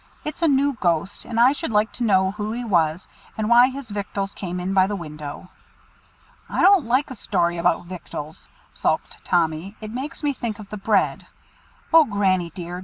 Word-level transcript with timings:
It's 0.25 0.41
a 0.41 0.47
new 0.47 0.73
ghost, 0.73 1.25
and 1.25 1.39
I 1.39 1.53
should 1.53 1.69
like 1.69 1.91
to 1.91 2.03
know 2.03 2.31
who 2.31 2.53
he 2.53 2.63
was, 2.65 3.07
and 3.37 3.47
why 3.47 3.67
his 3.69 3.91
victuals 3.91 4.33
came 4.33 4.59
in 4.59 4.73
by 4.73 4.87
the 4.87 4.95
window." 4.95 5.49
"I 6.49 6.59
don't 6.61 6.85
like 6.87 7.11
a 7.11 7.15
story 7.15 7.59
about 7.59 7.85
victuals," 7.85 8.49
sulked 8.71 9.23
Tommy. 9.23 9.75
"It 9.79 9.91
makes 9.91 10.23
me 10.23 10.33
think 10.33 10.57
of 10.57 10.71
the 10.71 10.77
bread. 10.77 11.27
O 11.93 12.03
Granny 12.03 12.49
dear! 12.55 12.79